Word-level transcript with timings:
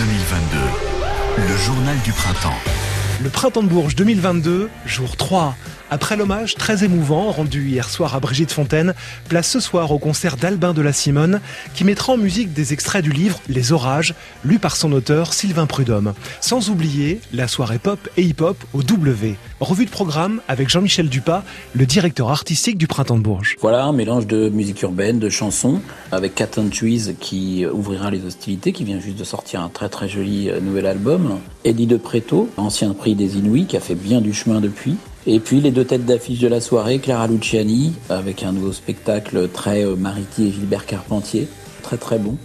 2022, 0.00 0.56
le 1.46 1.56
journal 1.58 1.98
du 1.98 2.10
printemps. 2.12 2.89
Le 3.22 3.28
printemps 3.28 3.62
de 3.62 3.68
Bourges 3.68 3.96
2022, 3.96 4.70
jour 4.86 5.14
3. 5.14 5.54
Après 5.92 6.16
l'hommage 6.16 6.54
très 6.54 6.84
émouvant 6.84 7.32
rendu 7.32 7.68
hier 7.68 7.88
soir 7.90 8.14
à 8.14 8.20
Brigitte 8.20 8.52
Fontaine, 8.52 8.94
place 9.28 9.50
ce 9.50 9.58
soir 9.58 9.90
au 9.90 9.98
concert 9.98 10.36
d'Albin 10.36 10.72
de 10.72 10.80
la 10.80 10.92
Simone 10.92 11.40
qui 11.74 11.82
mettra 11.82 12.12
en 12.12 12.16
musique 12.16 12.52
des 12.52 12.72
extraits 12.72 13.02
du 13.02 13.10
livre 13.10 13.40
Les 13.48 13.72
Orages, 13.72 14.14
lu 14.44 14.60
par 14.60 14.76
son 14.76 14.92
auteur 14.92 15.34
Sylvain 15.34 15.66
Prudhomme. 15.66 16.14
Sans 16.40 16.70
oublier 16.70 17.20
la 17.32 17.48
soirée 17.48 17.80
pop 17.80 17.98
et 18.16 18.22
hip-hop 18.22 18.56
au 18.72 18.84
W. 18.84 19.34
Revue 19.58 19.84
de 19.84 19.90
programme 19.90 20.40
avec 20.46 20.70
Jean-Michel 20.70 21.08
Dupas, 21.08 21.42
le 21.74 21.84
directeur 21.86 22.30
artistique 22.30 22.78
du 22.78 22.86
printemps 22.86 23.18
de 23.18 23.22
Bourges. 23.22 23.56
Voilà 23.60 23.84
un 23.84 23.92
mélange 23.92 24.28
de 24.28 24.48
musique 24.48 24.80
urbaine, 24.82 25.18
de 25.18 25.28
chansons, 25.28 25.82
avec 26.12 26.36
Cat 26.36 26.50
and 26.56 26.68
qui 27.20 27.66
ouvrira 27.66 28.12
les 28.12 28.24
hostilités, 28.24 28.72
qui 28.72 28.84
vient 28.84 29.00
juste 29.00 29.18
de 29.18 29.24
sortir 29.24 29.60
un 29.60 29.68
très 29.68 29.88
très 29.88 30.08
joli 30.08 30.48
euh, 30.48 30.60
nouvel 30.60 30.86
album. 30.86 31.40
Eddie 31.64 31.86
de 31.86 31.96
Preto, 31.96 32.48
ancien 32.56 32.94
prix 32.94 33.09
des 33.14 33.38
Inouïs, 33.38 33.66
qui 33.66 33.76
a 33.76 33.80
fait 33.80 33.94
bien 33.94 34.20
du 34.20 34.32
chemin 34.32 34.60
depuis. 34.60 34.96
Et 35.26 35.38
puis 35.38 35.60
les 35.60 35.70
deux 35.70 35.84
têtes 35.84 36.06
d'affiche 36.06 36.38
de 36.38 36.48
la 36.48 36.60
soirée, 36.60 36.98
Clara 36.98 37.26
Luciani, 37.26 37.92
avec 38.08 38.42
un 38.42 38.52
nouveau 38.52 38.72
spectacle 38.72 39.48
très 39.48 39.84
euh, 39.84 39.94
Mariti 39.94 40.48
et 40.48 40.52
Gilbert 40.52 40.86
Carpentier, 40.86 41.46
très 41.82 41.98
très 41.98 42.18
bon. 42.18 42.36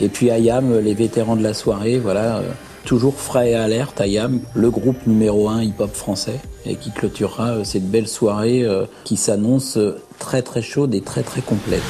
Et 0.00 0.08
puis 0.08 0.30
Ayam, 0.30 0.78
les 0.80 0.94
vétérans 0.94 1.36
de 1.36 1.42
la 1.42 1.54
soirée, 1.54 1.98
voilà, 1.98 2.38
euh, 2.38 2.50
toujours 2.84 3.14
frais 3.14 3.50
et 3.50 3.54
alerte, 3.54 4.00
Ayam, 4.00 4.40
le 4.54 4.70
groupe 4.70 5.06
numéro 5.06 5.48
un 5.48 5.62
hip-hop 5.62 5.94
français, 5.94 6.40
et 6.66 6.74
qui 6.74 6.90
clôturera 6.90 7.50
euh, 7.50 7.64
cette 7.64 7.88
belle 7.88 8.08
soirée 8.08 8.66
qui 9.04 9.16
s'annonce 9.16 9.78
très 10.18 10.42
très 10.42 10.62
chaude 10.62 10.94
et 10.94 11.00
très 11.00 11.22
très 11.22 11.40
complète. 11.40 11.82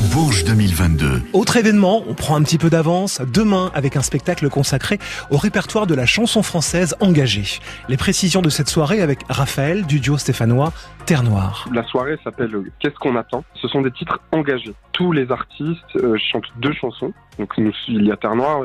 Bourges 0.00 0.44
2022. 0.44 1.22
Autre 1.32 1.56
événement, 1.56 2.04
on 2.08 2.14
prend 2.14 2.36
un 2.36 2.42
petit 2.42 2.56
peu 2.56 2.70
d'avance, 2.70 3.20
demain 3.20 3.72
avec 3.74 3.96
un 3.96 4.02
spectacle 4.02 4.48
consacré 4.48 4.98
au 5.30 5.36
répertoire 5.36 5.88
de 5.88 5.94
la 5.96 6.06
chanson 6.06 6.44
française 6.44 6.94
engagée. 7.00 7.58
Les 7.88 7.96
précisions 7.96 8.40
de 8.40 8.48
cette 8.48 8.68
soirée 8.68 9.02
avec 9.02 9.18
Raphaël 9.28 9.84
du 9.86 9.98
duo 9.98 10.16
stéphanois 10.16 10.72
Terre 11.04 11.24
Noire. 11.24 11.68
La 11.72 11.82
soirée 11.82 12.16
s'appelle 12.22 12.52
Qu'est-ce 12.78 12.94
qu'on 12.94 13.16
attend? 13.16 13.42
Ce 13.60 13.66
sont 13.66 13.82
des 13.82 13.90
titres 13.90 14.20
engagés. 14.30 14.72
Tous 14.92 15.10
les 15.10 15.32
artistes 15.32 15.96
euh, 15.96 16.16
chantent 16.30 16.52
deux 16.58 16.74
chansons. 16.74 17.12
Donc 17.38 17.52
il 17.56 18.04
y 18.04 18.12
a 18.12 18.16
Terre 18.16 18.36
Noire, 18.36 18.62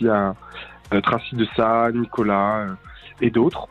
il 0.00 0.06
y 0.06 0.10
a 0.10 0.34
euh, 0.92 1.00
Tracy 1.00 1.34
de 1.34 1.46
Sa, 1.56 1.90
Nicolas 1.92 2.58
euh, 2.58 2.74
et 3.22 3.30
d'autres. 3.30 3.68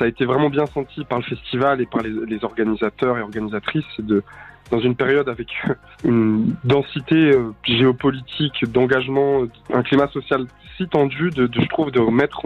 Ça 0.00 0.06
a 0.06 0.08
été 0.08 0.24
vraiment 0.24 0.50
bien 0.50 0.66
senti 0.66 1.04
par 1.04 1.18
le 1.18 1.24
festival 1.24 1.80
et 1.80 1.86
par 1.86 2.02
les, 2.02 2.10
les 2.26 2.44
organisateurs 2.44 3.18
et 3.18 3.22
organisatrices 3.22 3.84
de 4.00 4.24
dans 4.70 4.80
une 4.80 4.94
période 4.94 5.28
avec 5.28 5.48
une 6.04 6.54
densité 6.64 7.32
euh, 7.32 7.52
géopolitique, 7.64 8.64
d'engagement, 8.70 9.42
un 9.72 9.82
climat 9.82 10.08
social 10.08 10.46
si 10.76 10.86
tendu, 10.88 11.30
de, 11.30 11.48
je 11.52 11.68
trouve, 11.68 11.90
de 11.90 12.00
mettre 12.00 12.44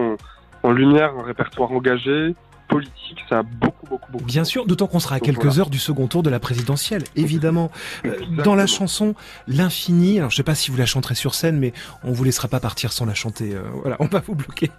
en 0.62 0.72
lumière 0.72 1.12
un 1.18 1.22
répertoire 1.22 1.72
engagé, 1.72 2.34
politique, 2.70 3.18
ça 3.28 3.40
a 3.40 3.42
beaucoup, 3.42 3.86
beaucoup, 3.86 4.12
beaucoup. 4.12 4.24
Bien 4.24 4.44
sûr, 4.44 4.64
d'autant 4.64 4.86
qu'on 4.86 5.00
sera 5.00 5.16
à 5.16 5.20
quelques 5.20 5.58
heures 5.58 5.70
du 5.70 5.78
second 5.78 6.06
tour 6.06 6.22
de 6.22 6.30
la 6.30 6.38
présidentielle, 6.38 7.04
évidemment. 7.16 7.70
Euh, 8.04 8.14
dans 8.44 8.54
la 8.54 8.66
chanson 8.66 9.14
L'infini, 9.46 10.18
alors 10.18 10.30
je 10.30 10.36
sais 10.36 10.42
pas 10.42 10.54
si 10.54 10.70
vous 10.70 10.76
la 10.76 10.86
chanterez 10.86 11.14
sur 11.14 11.34
scène, 11.34 11.58
mais 11.58 11.72
on 12.04 12.12
vous 12.12 12.24
laissera 12.24 12.48
pas 12.48 12.60
partir 12.60 12.92
sans 12.92 13.04
la 13.04 13.14
chanter. 13.14 13.54
Euh, 13.54 13.62
voilà, 13.82 13.96
on 13.98 14.06
va 14.06 14.20
vous 14.20 14.34
bloquer. 14.34 14.70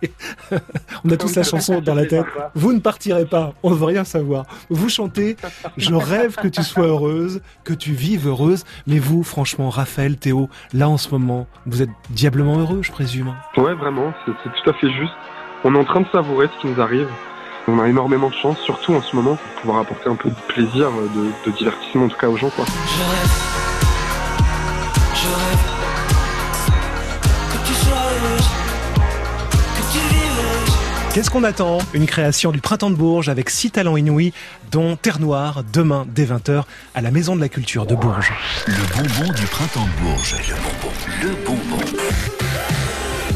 on 1.03 1.09
a 1.09 1.17
tous 1.17 1.36
la 1.36 1.44
chanson 1.44 1.81
dans 1.81 1.94
la 1.94 2.06
tête. 2.06 2.25
Vous 2.56 2.73
ne 2.73 2.80
partirez 2.80 3.25
pas, 3.25 3.53
on 3.64 3.72
ne 3.72 3.75
veut 3.75 3.86
rien 3.86 4.03
savoir. 4.03 4.45
Vous 4.69 4.89
chantez 4.89 5.36
Je 5.78 5.94
rêve 5.94 6.36
que 6.36 6.47
tu 6.47 6.64
sois 6.64 6.88
heureuse, 6.88 7.42
que 7.64 7.73
tu 7.73 7.92
vives 7.92 8.28
heureuse, 8.28 8.64
mais 8.88 9.00
vous, 9.00 9.23
franchement, 9.23 9.69
Raphaël, 9.69 10.17
Théo, 10.17 10.50
là 10.73 10.89
en 10.89 10.97
ce 10.97 11.09
moment, 11.09 11.47
vous 11.66 11.81
êtes 11.81 11.92
diablement 12.09 12.58
heureux, 12.58 12.81
je 12.81 12.92
présume. 12.92 13.36
Ouais, 13.58 13.73
vraiment, 13.73 14.14
c'est 14.25 14.31
tout 14.31 14.69
à 14.69 14.73
fait 14.73 14.92
juste. 14.92 15.14
On 15.64 15.75
est 15.75 15.78
en 15.78 15.86
train 15.86 16.02
de 16.02 16.08
savourer 16.12 16.47
ce 16.56 16.62
qui 16.62 16.67
nous 16.73 16.81
arrive. 16.81 17.08
On 17.67 17.79
a 17.79 17.87
énormément 17.87 18.29
de 18.29 18.33
chance, 18.35 18.57
surtout 18.59 18.95
en 18.95 19.01
ce 19.01 19.15
moment, 19.15 19.35
pour 19.35 19.61
pouvoir 19.61 19.79
apporter 19.79 20.09
un 20.09 20.15
peu 20.15 20.29
de 20.29 20.35
plaisir, 20.47 20.89
de, 21.45 21.51
divertissement 21.51 22.05
en 22.05 22.09
tout 22.09 22.17
cas 22.17 22.27
aux 22.27 22.38
gens. 22.38 22.49
Quoi. 22.49 22.66
Je 22.66 23.03
rêve, 23.03 23.29
je 25.13 25.27
rêve 25.27 25.59
que 27.51 27.67
tu 27.67 27.73
sois 27.73 27.97
heureuse, 27.97 28.50
que 29.77 29.94
tu 29.94 30.00
vives 30.16 31.13
Qu'est-ce 31.13 31.29
qu'on 31.29 31.44
attend? 31.44 31.77
Une 31.94 32.07
création 32.07 32.51
du 32.51 32.61
Printemps 32.61 32.89
de 32.89 32.95
Bourges 32.95 33.29
avec 33.29 33.50
six 33.50 33.69
talents 33.69 33.97
inouïs, 33.97 34.33
dont 34.71 34.95
Terre 34.95 35.19
Noire, 35.19 35.63
demain 35.71 36.05
dès 36.09 36.25
20h 36.25 36.63
à 36.95 37.01
la 37.01 37.11
Maison 37.11 37.35
de 37.35 37.41
la 37.41 37.50
Culture 37.50 37.85
de 37.85 37.94
Bourges. 37.94 38.33
Le 38.66 38.73
bonbon 38.95 39.31
du 39.33 39.45
Printemps 39.45 39.85
de 39.85 40.03
Bourges. 40.03 40.35
Le 40.50 40.55
bonbon. 40.55 40.94
Le 41.21 41.45
bonbon. 41.45 42.41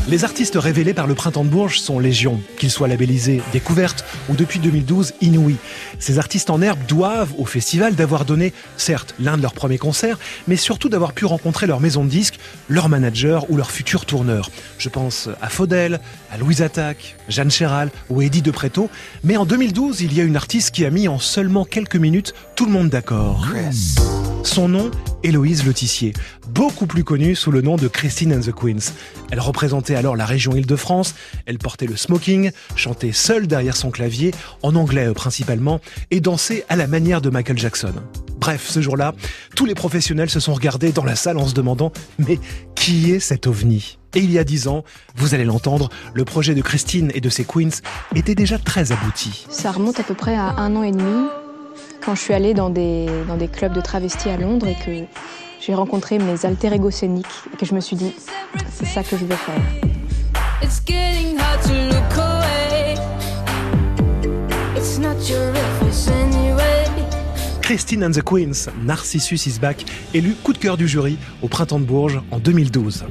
Les 0.08 0.24
artistes 0.24 0.56
révélés 0.56 0.94
par 0.94 1.08
le 1.08 1.16
Printemps 1.16 1.44
de 1.44 1.50
Bourges 1.50 1.80
sont 1.80 1.98
légion, 1.98 2.40
qu'ils 2.60 2.70
soient 2.70 2.88
labellisés 2.88 3.42
Découverte 3.52 4.06
ou 4.30 4.36
depuis 4.36 4.60
2012 4.60 5.14
Inouï. 5.22 5.56
Ces 5.98 6.20
artistes 6.20 6.52
en 6.52 6.62
herbe 6.62 6.86
doivent 6.88 7.34
au 7.40 7.46
festival 7.46 7.96
d'avoir 7.96 8.24
donné, 8.24 8.54
certes, 8.78 9.16
l'un 9.20 9.36
de 9.36 9.42
leurs 9.42 9.56
premiers 9.56 9.80
concerts, 9.80 10.20
mais 10.48 10.58
surtout 10.58 10.90
d'avoir 10.90 11.14
pu 11.14 11.26
rencontrer 11.26 11.66
leur 11.66 11.80
maison 11.80 12.06
de 12.06 12.10
disques, 12.10 12.38
leur 12.70 12.88
manager 12.88 13.50
ou 13.50 13.58
leur 13.58 13.72
futur 13.72 14.06
tourneur. 14.06 14.52
Je 14.78 14.90
pense 14.90 15.28
à 15.42 15.50
Faudel, 15.50 16.00
à 16.32 16.38
Louise 16.38 16.62
Attaque, 16.62 17.16
Jeanne 17.28 17.50
Chéral 17.50 17.90
ou 18.12 18.22
Eddie 18.22 18.44
De 18.44 18.52
Preto. 18.52 18.92
Mais 19.24 19.38
en 19.38 19.46
2012, 19.46 20.02
il 20.02 20.14
y 20.14 20.22
a 20.22 20.24
une 20.24 20.36
artiste 20.36 20.70
qui 20.70 20.86
a 20.86 20.92
mis 20.92 21.08
en 21.08 21.18
seulement 21.18 21.66
quelques 21.66 21.96
minutes 21.96 22.36
tout 22.56 22.68
le 22.68 22.72
monde 22.72 22.90
d'accord. 22.90 23.48
Son 24.44 24.70
nom, 24.70 24.92
Héloïse 25.26 25.66
Letissier, 25.66 26.14
beaucoup 26.50 26.86
plus 26.86 27.04
connue 27.04 27.34
sous 27.34 27.50
le 27.50 27.64
nom 27.64 27.78
de 27.78 27.88
Christine 27.88 28.32
and 28.32 28.42
the 28.42 28.52
Queens. 28.52 28.94
Elle 29.32 29.40
représentait 29.40 29.96
alors 29.96 30.16
la 30.16 30.26
région 30.28 30.56
Île-de-France, 30.56 31.16
elle 31.48 31.58
portait 31.58 31.88
le 31.88 31.96
smoking, 31.96 32.52
chantait 32.76 33.12
seule 33.12 33.48
derrière 33.48 33.76
son 33.76 33.90
clavier, 33.90 34.36
en 34.62 34.76
anglais 34.76 35.12
principalement, 35.16 35.82
et 36.12 36.20
dansait 36.20 36.64
à 36.70 36.76
la 36.76 36.86
manière 36.86 37.22
de 37.22 37.32
Michael 37.32 37.58
Jackson. 37.58 37.94
Bref, 38.38 38.68
ce 38.70 38.82
jour-là, 38.82 39.16
tous 39.56 39.66
les 39.66 39.74
professionnels 39.74 40.30
se 40.30 40.40
sont 40.40 40.54
regardés 40.54 40.92
dans 40.92 41.04
la 41.04 41.16
salle 41.16 41.40
en 41.40 41.48
se 41.48 41.56
demandant 41.56 41.92
Mais 42.20 42.40
qui 42.76 43.12
est 43.12 43.20
cet 43.20 43.48
ovni? 43.48 43.98
Et 44.14 44.20
il 44.20 44.32
y 44.32 44.38
a 44.38 44.44
dix 44.44 44.68
ans, 44.68 44.84
vous 45.16 45.34
allez 45.34 45.46
l'entendre, 45.46 45.90
le 46.14 46.24
projet 46.24 46.54
de 46.54 46.62
Christine 46.62 47.12
et 47.16 47.20
de 47.20 47.30
ses 47.30 47.46
Queens 47.46 47.82
était 48.14 48.36
déjà 48.36 48.60
très 48.60 48.92
abouti. 48.92 49.48
Ça 49.50 49.72
remonte 49.72 50.00
à 50.00 50.04
peu 50.04 50.14
près 50.14 50.36
à 50.36 50.52
un 50.58 50.76
an 50.76 50.84
et 50.84 50.92
demi 50.92 51.26
quand 52.04 52.16
je 52.16 52.22
suis 52.22 52.34
allée 52.34 52.54
dans 52.54 52.70
des, 52.70 53.08
dans 53.28 53.38
des 53.38 53.48
clubs 53.48 53.74
de 53.74 53.82
travestis 53.82 54.30
à 54.30 54.38
Londres 54.38 54.68
et 54.68 54.76
que 54.76 55.06
j'ai 55.60 55.74
rencontré 55.74 56.20
mes 56.20 56.46
alter 56.46 56.74
ego 56.74 56.92
scéniques 56.92 57.26
et 57.54 57.58
que 57.58 57.66
je 57.66 57.74
me 57.74 57.80
suis 57.80 57.96
dit, 57.96 58.14
c'est 58.72 58.86
ça 58.86 59.04
que 59.04 59.18
je 59.18 59.26
veux 59.26 59.36
faire. 59.36 59.56
Christine 67.62 68.04
and 68.04 68.12
the 68.12 68.22
Queens, 68.22 68.70
Narcissus 68.84 69.48
is 69.48 69.58
back, 69.60 69.86
élu 70.14 70.36
coup 70.44 70.54
de 70.54 70.60
cœur 70.60 70.78
du 70.78 70.88
jury 70.88 71.18
au 71.42 71.48
printemps 71.48 71.80
de 71.80 71.86
Bourges 71.86 72.22
en 72.30 72.38
2012. 72.38 73.06